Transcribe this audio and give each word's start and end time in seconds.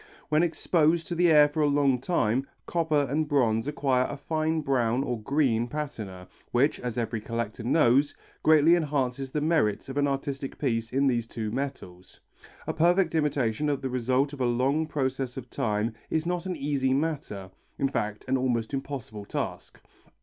When 0.29 0.41
exposed 0.41 1.05
to 1.09 1.13
the 1.13 1.31
air 1.31 1.47
for 1.47 1.61
a 1.61 1.67
long 1.67 1.99
time, 2.01 2.47
copper 2.65 3.03
and 3.07 3.27
bronze 3.27 3.67
acquire 3.67 4.07
a 4.09 4.17
fine 4.17 4.61
brown 4.61 5.03
or 5.03 5.21
green 5.21 5.67
patina 5.67 6.27
which, 6.51 6.79
as 6.79 6.97
every 6.97 7.21
collector 7.21 7.61
knows, 7.61 8.15
greatly 8.41 8.73
enhances 8.75 9.29
the 9.29 9.41
merits 9.41 9.89
of 9.89 9.97
an 9.97 10.07
artistic 10.07 10.57
piece 10.57 10.91
in 10.91 11.05
these 11.05 11.27
two 11.27 11.51
metals. 11.51 12.19
A 12.65 12.73
perfect 12.73 13.13
imitation 13.13 13.69
of 13.69 13.83
the 13.83 13.91
result 13.91 14.33
of 14.33 14.41
a 14.41 14.45
long 14.47 14.87
process 14.87 15.37
of 15.37 15.51
time 15.51 15.93
is 16.09 16.25
not 16.25 16.47
an 16.47 16.55
easy 16.55 16.95
matter, 16.95 17.51
in 17.77 17.87
fact 17.87 18.25
an 18.27 18.37
almost 18.37 18.73
impossible 18.73 19.25
task. 19.25 19.79